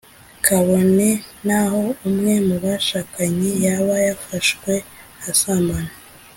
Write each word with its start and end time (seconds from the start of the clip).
kabone 0.45 1.07
naho 1.47 1.83
umwe 2.07 2.33
mu 2.47 2.55
bashakanye 2.63 3.49
yaba 3.65 3.95
yafashwe 4.07 4.71
asambana 5.31 5.91